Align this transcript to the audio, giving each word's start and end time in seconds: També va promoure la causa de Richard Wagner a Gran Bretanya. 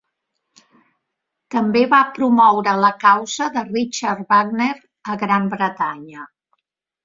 També 1.55 1.83
va 1.91 1.99
promoure 2.15 2.73
la 2.85 2.91
causa 3.05 3.51
de 3.59 3.67
Richard 3.69 4.27
Wagner 4.35 4.73
a 5.15 5.21
Gran 5.27 5.49
Bretanya. 5.57 6.29